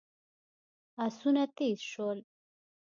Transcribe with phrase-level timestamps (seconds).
[1.05, 2.19] آسونه تېز شول.